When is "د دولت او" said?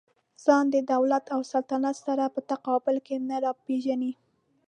0.73-1.39